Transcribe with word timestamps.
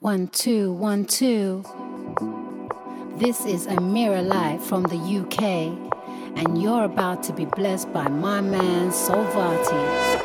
One, 0.00 0.28
two, 0.28 0.72
one, 0.74 1.06
two. 1.06 1.64
This 3.16 3.44
is 3.44 3.66
Amira 3.66 4.24
Live 4.24 4.64
from 4.64 4.84
the 4.84 4.94
UK, 4.96 5.42
and 6.38 6.62
you're 6.62 6.84
about 6.84 7.24
to 7.24 7.32
be 7.32 7.46
blessed 7.46 7.92
by 7.92 8.06
my 8.06 8.40
man 8.40 8.90
Solvati. 8.90 10.22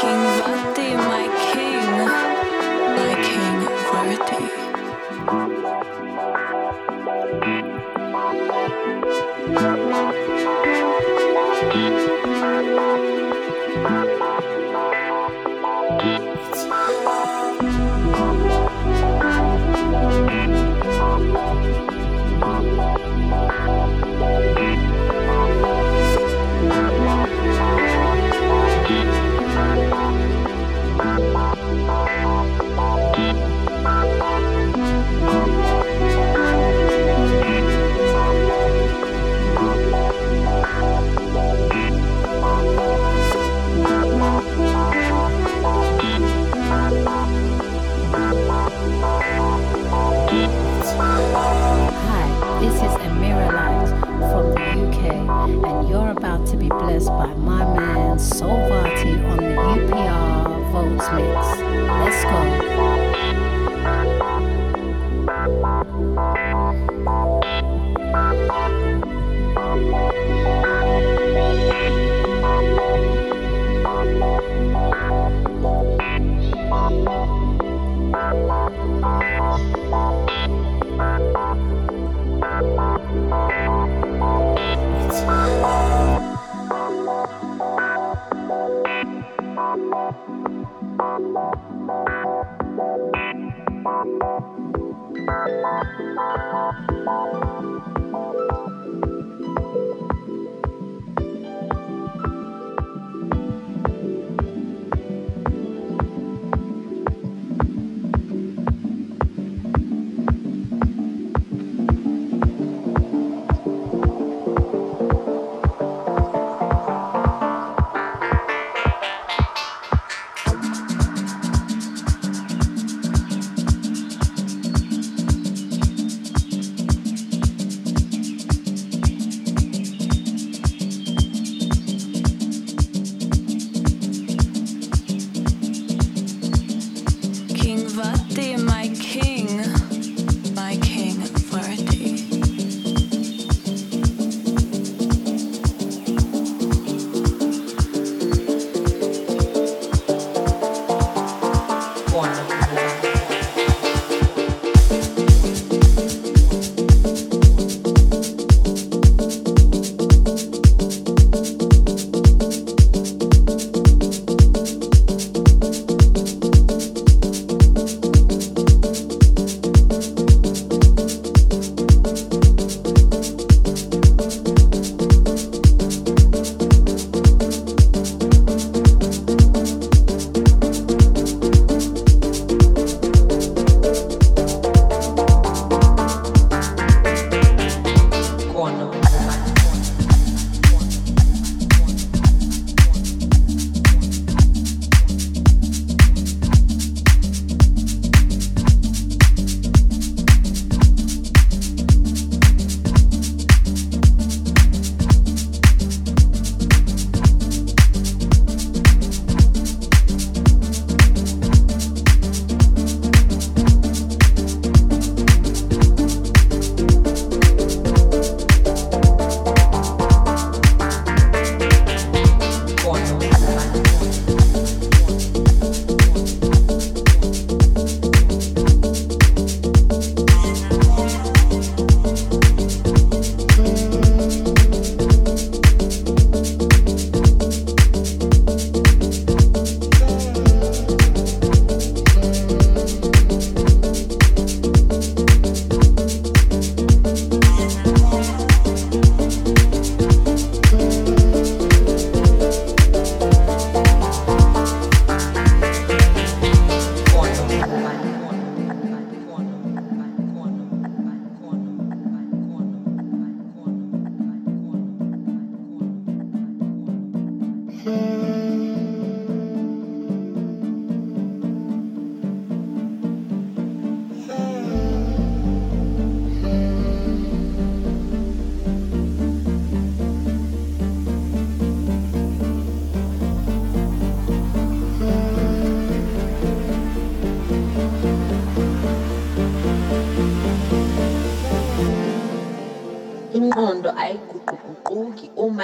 King 0.00 0.35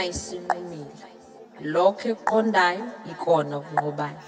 uma 0.02 0.10
isinqumile 0.10 0.90
lokho 1.72 2.04
ekuqondayo 2.12 2.84
ikona 3.12 3.56
kunqobayo. 3.66 4.18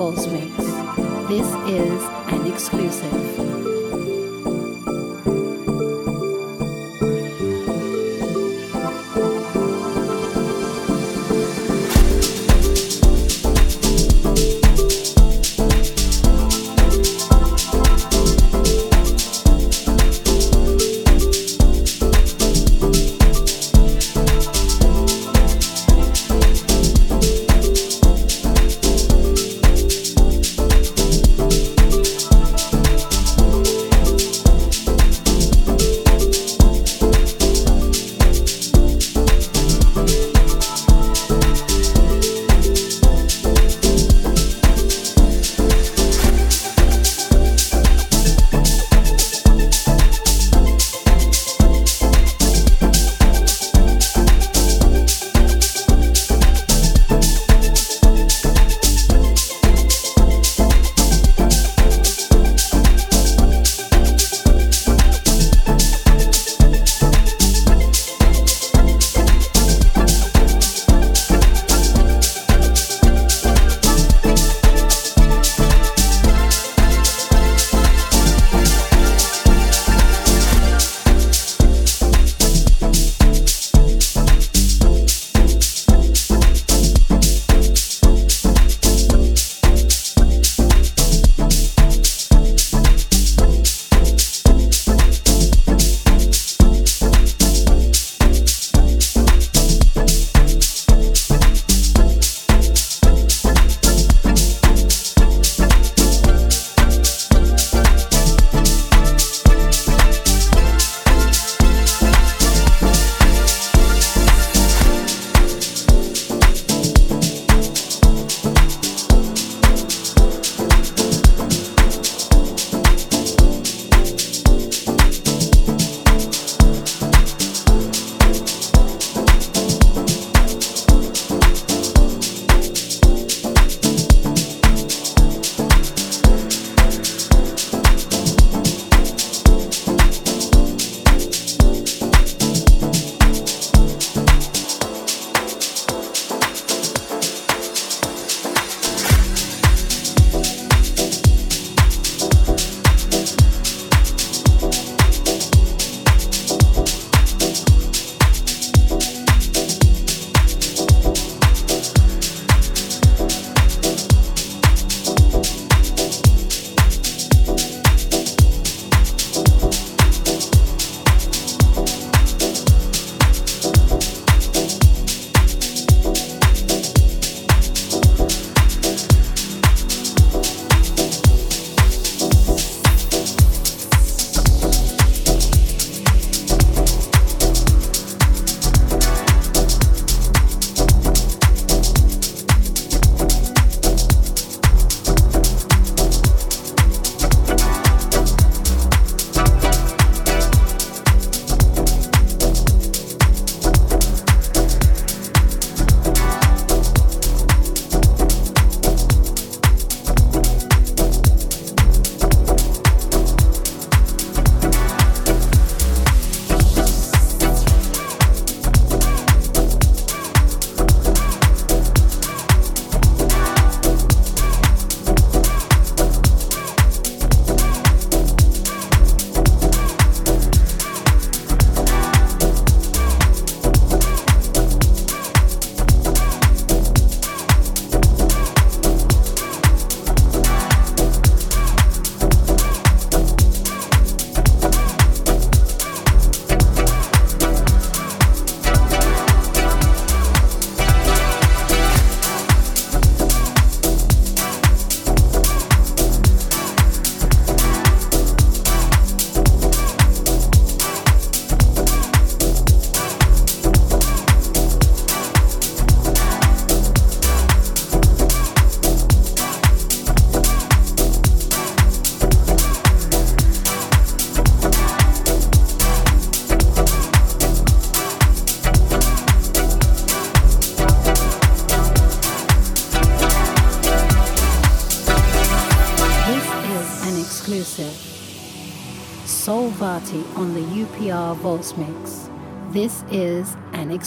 Mix. 0.00 0.56
This 1.28 1.46
is 1.68 2.02
an 2.32 2.46
exclusive. 2.46 3.39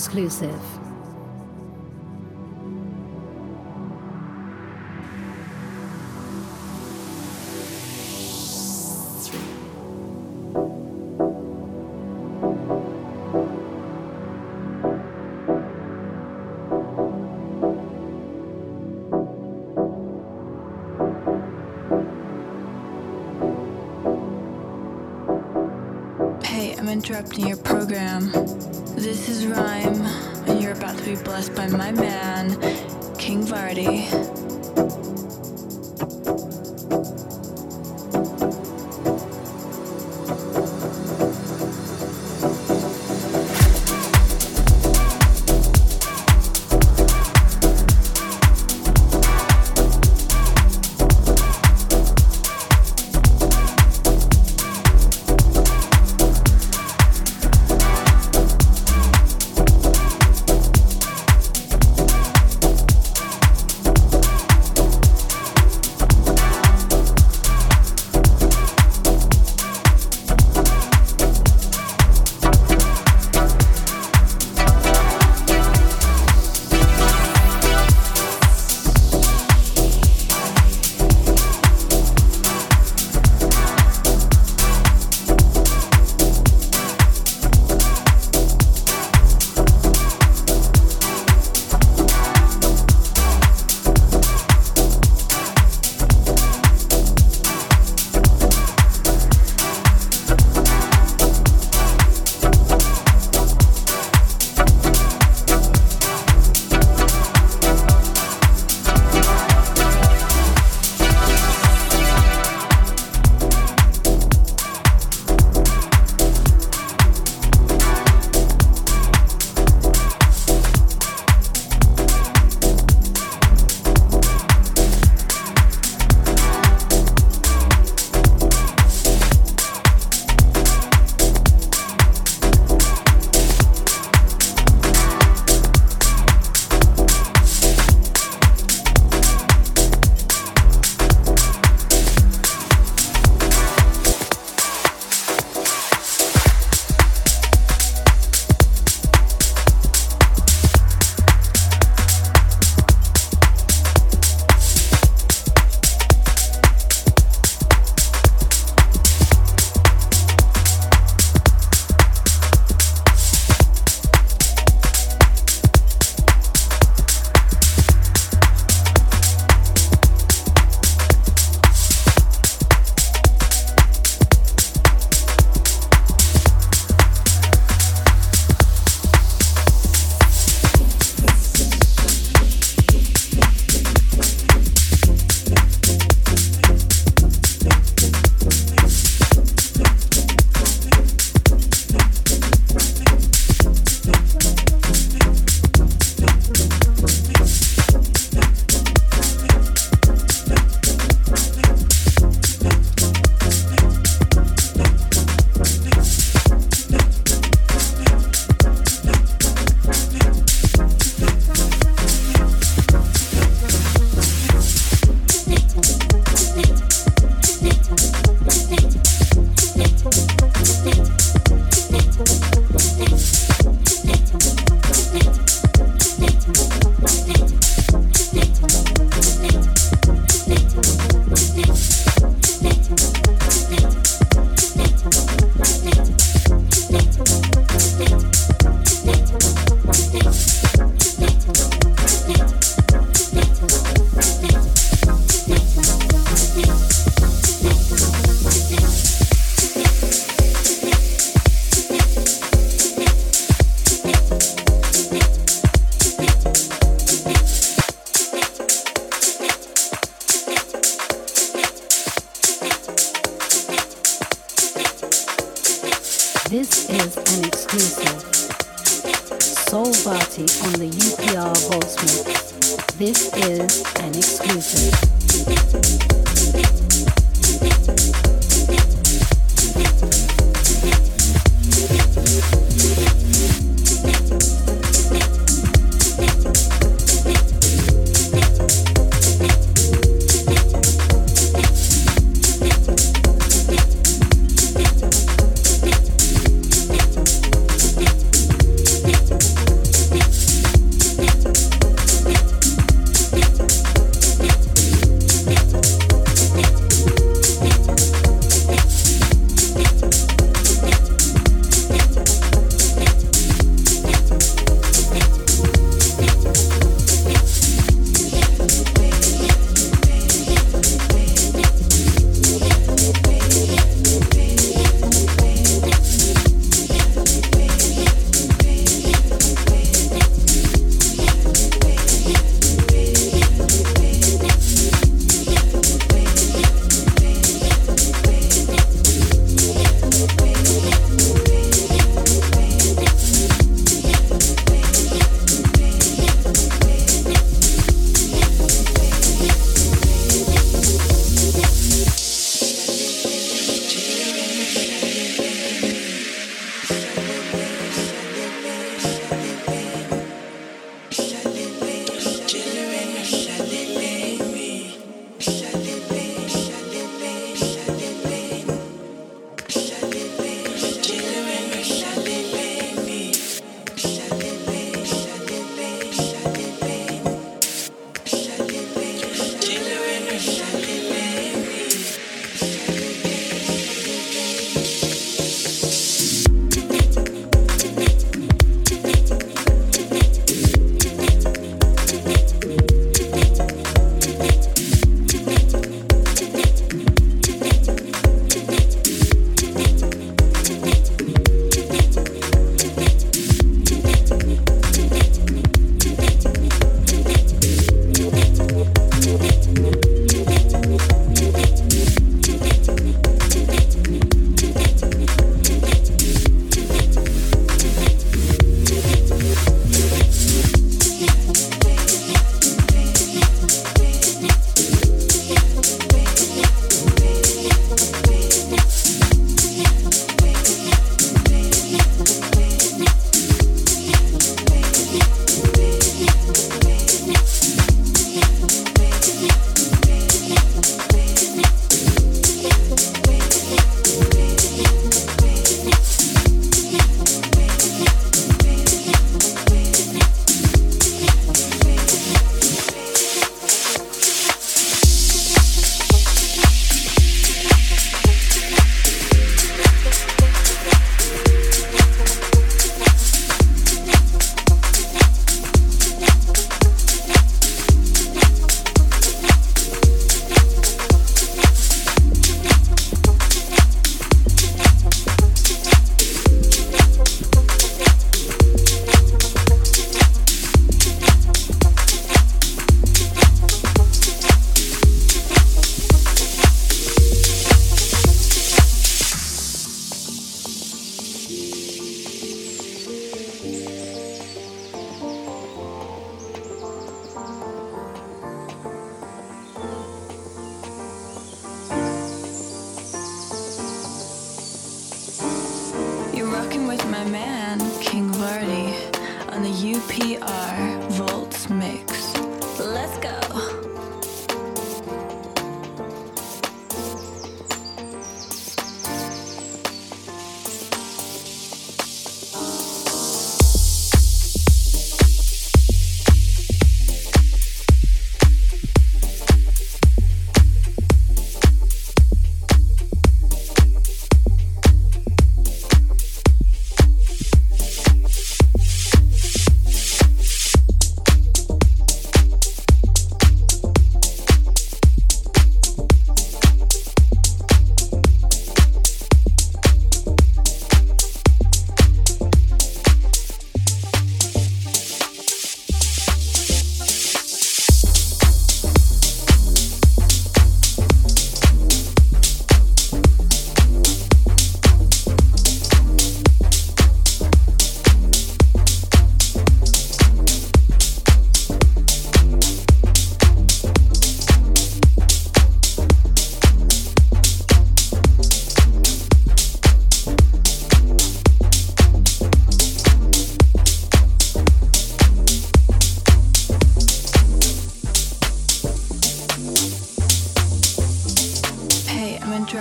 exclusive. 0.03 0.83
interrupting 26.93 27.47
your 27.47 27.57
program. 27.57 28.62
This 29.03 29.27
is 29.27 29.45
Rhyme, 29.45 30.01
and 30.47 30.63
you're 30.63 30.71
about 30.71 30.97
to 30.97 31.03
be 31.03 31.17
blessed 31.17 31.53
by 31.55 31.67
my 31.67 31.91
man, 31.91 32.51
King 33.17 33.43
Vardy. 33.43 34.32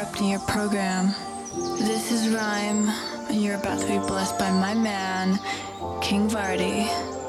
interrupting 0.02 0.30
your 0.30 0.40
program. 0.40 1.14
This 1.78 2.10
is 2.10 2.34
Rhyme, 2.34 2.88
and 3.28 3.40
you're 3.40 3.54
about 3.54 3.78
to 3.78 3.86
be 3.86 3.98
blessed 3.98 4.36
by 4.36 4.50
my 4.50 4.74
man, 4.74 5.38
King 6.00 6.28
Vardy. 6.28 7.21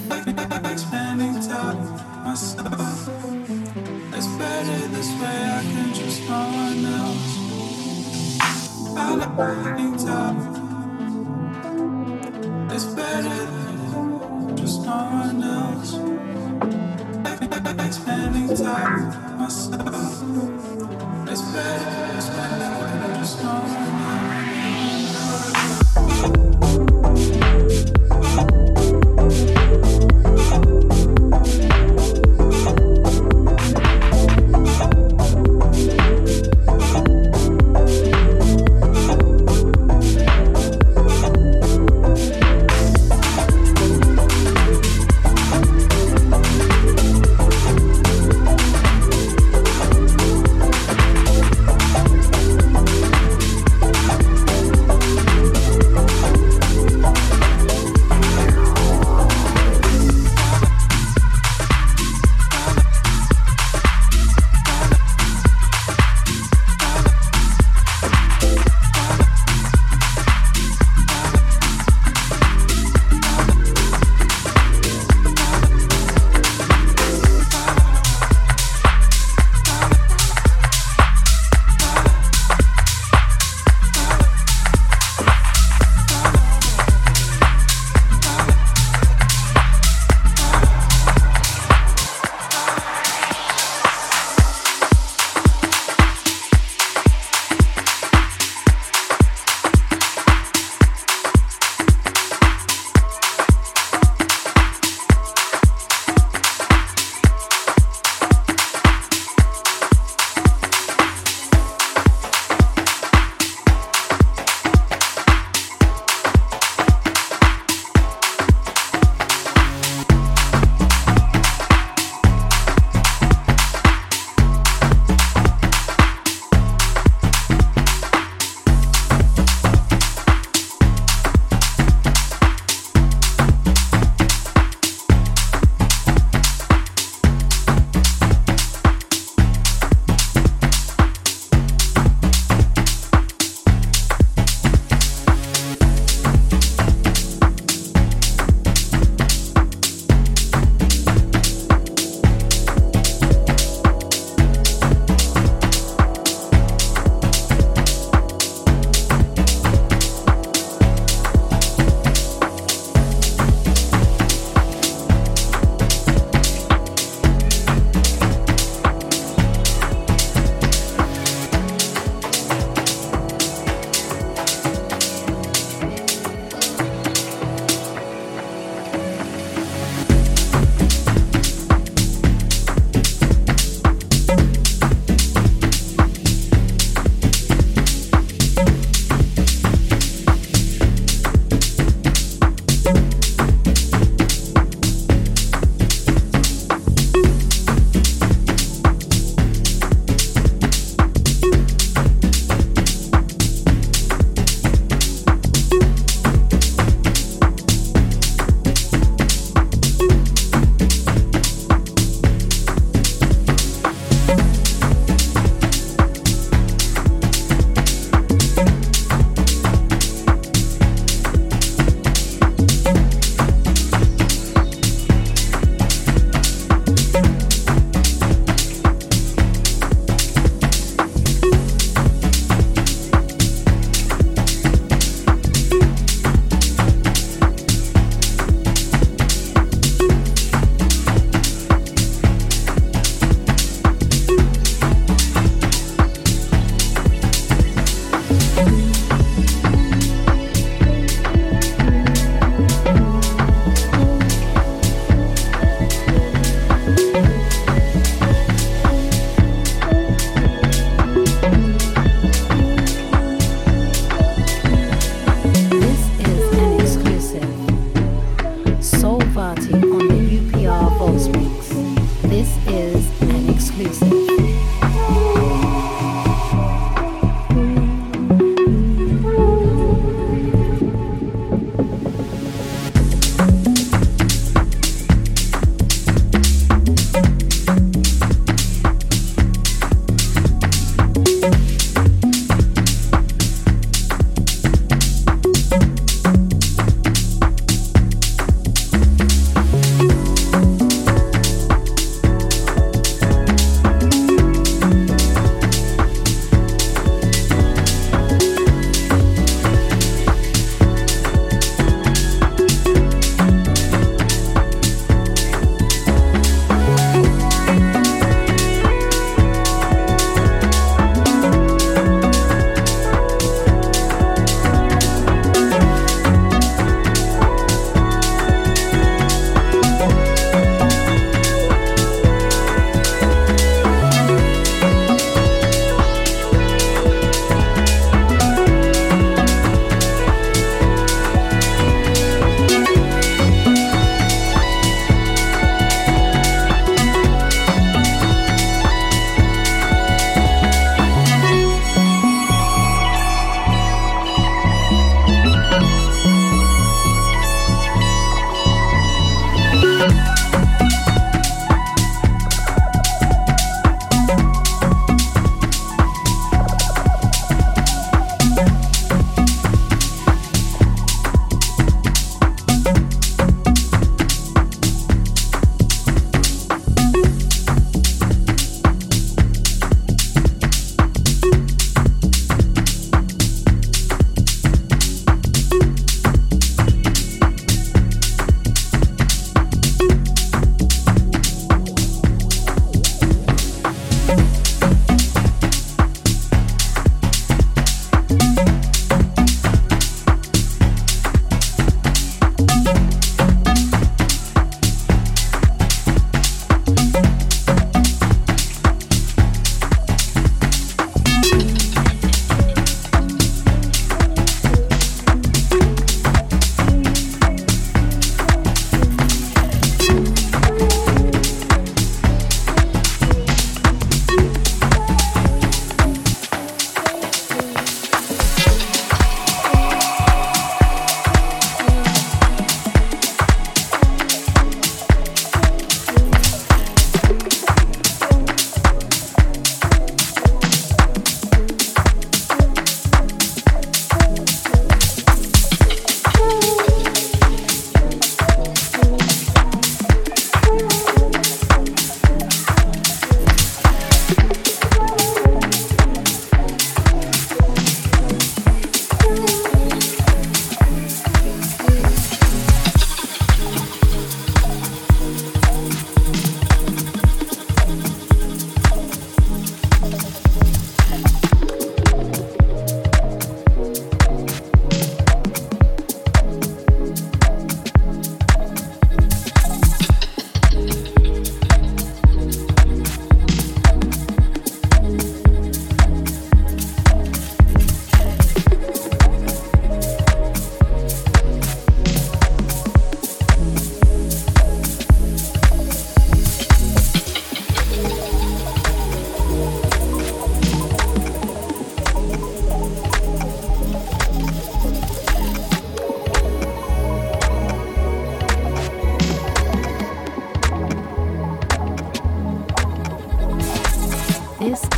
It's 4.14 4.28
better 4.38 4.88
this 4.94 5.10
way, 5.20 5.40
I 5.50 5.62
can 5.62 5.94
else. 6.84 7.34
I'm 8.96 9.20
top. 9.98 10.36
It's 12.72 12.84
better 12.84 13.46
just 14.54 14.84
no 14.84 14.96
one 15.10 15.42
else. 15.42 15.92
Myself. 19.38 20.14
It's 21.28 21.42
better, 21.52 22.16
it's 22.16 22.28
better 22.28 23.14
just 23.18 23.42
no 23.42 23.50
one 23.50 24.03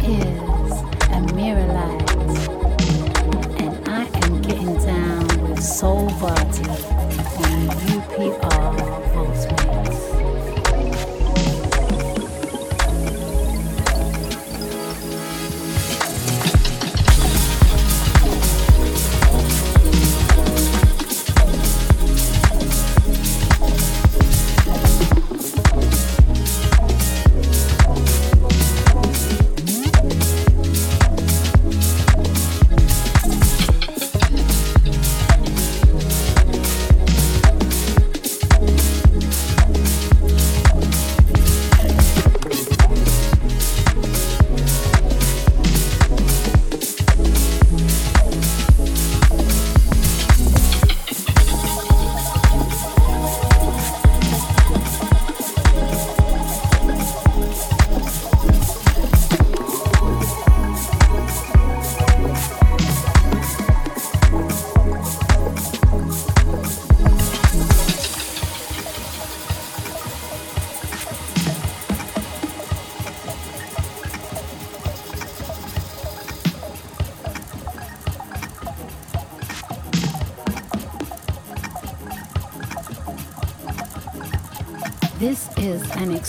耶。 0.07 0.46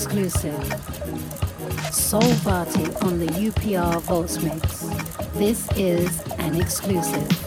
Exclusive. 0.07 0.63
Soul 1.93 2.33
Party 2.43 2.85
on 3.01 3.19
the 3.19 3.27
UPR 3.27 3.99
Volts 4.03 4.41
Mix. 4.41 4.83
This 5.33 5.67
is 5.75 6.21
an 6.39 6.55
exclusive. 6.55 7.46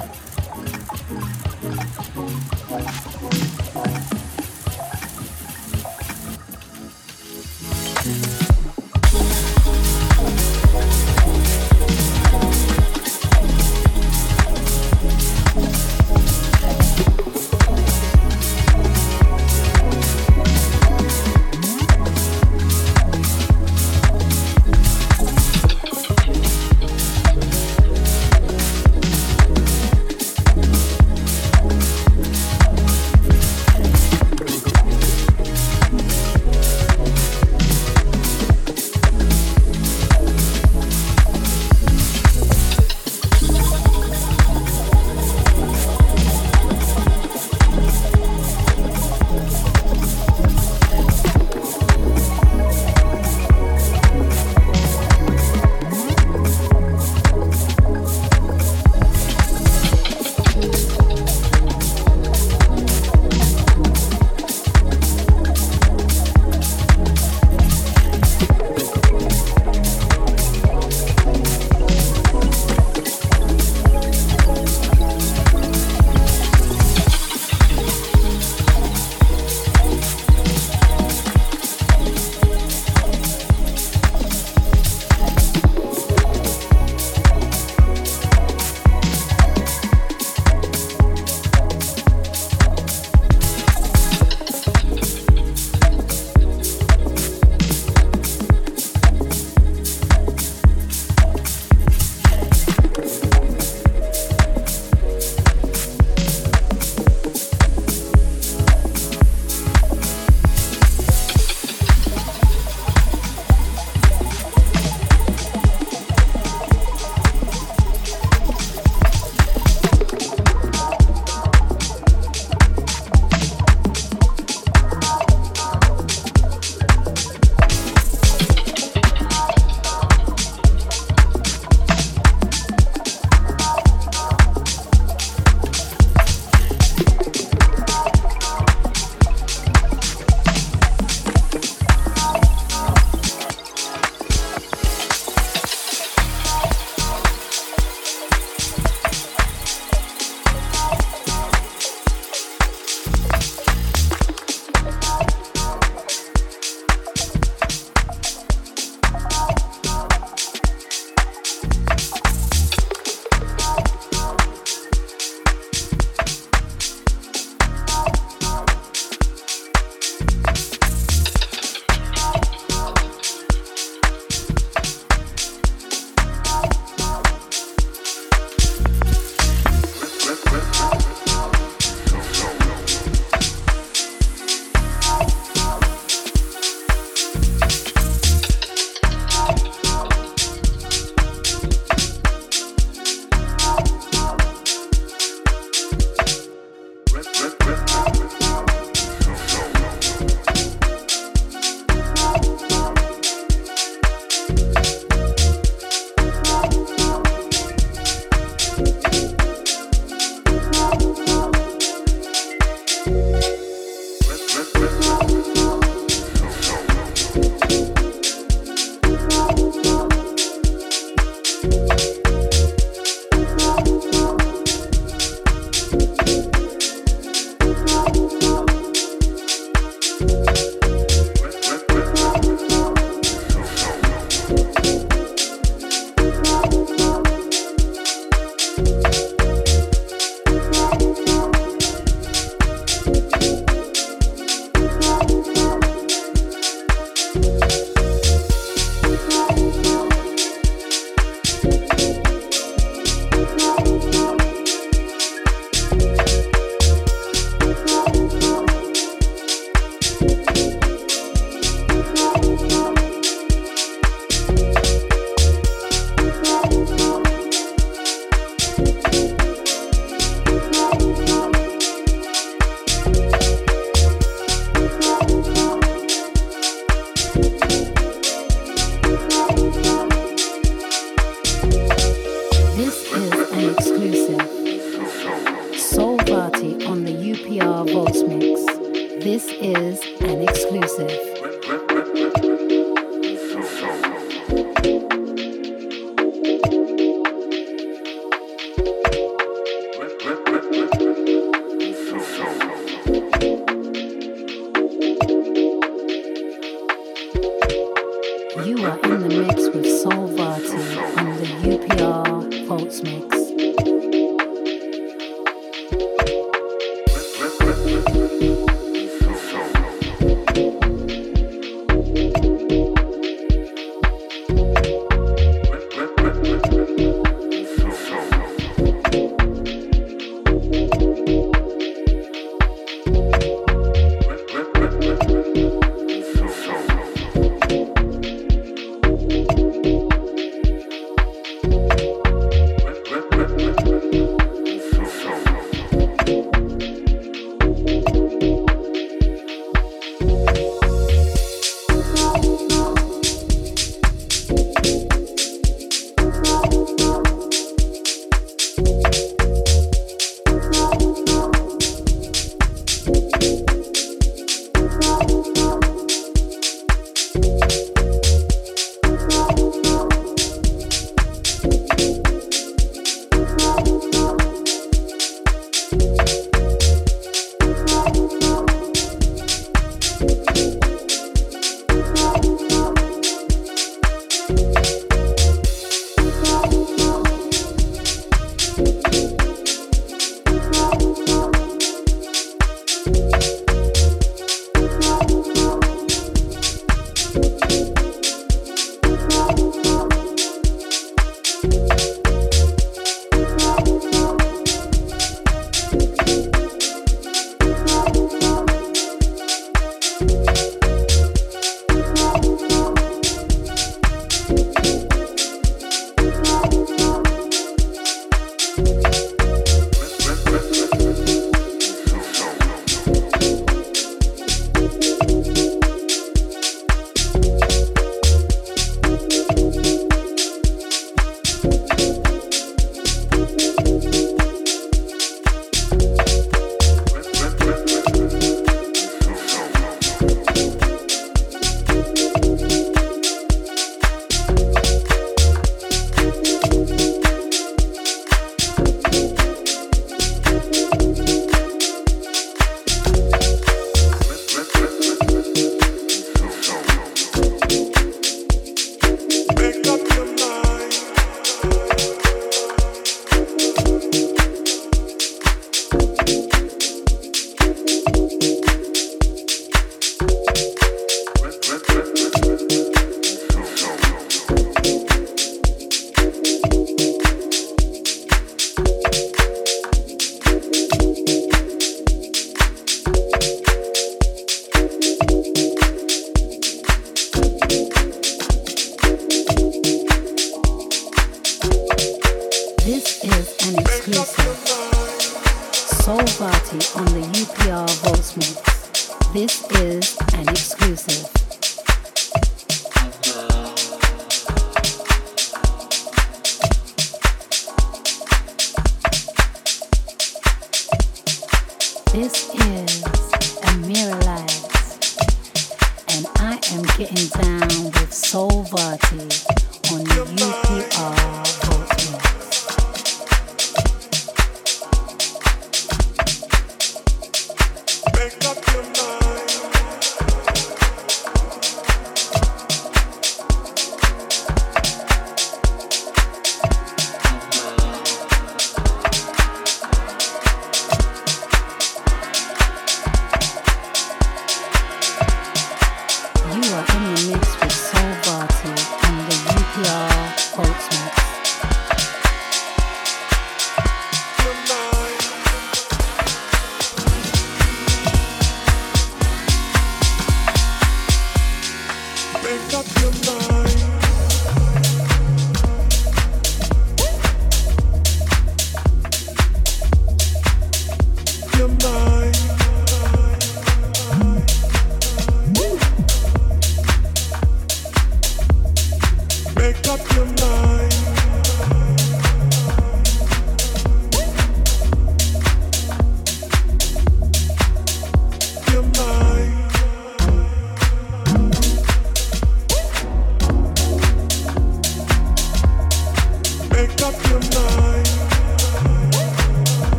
This 289.40 289.54
is 289.62 290.20
an 290.20 290.42
exclusive. 290.42 291.29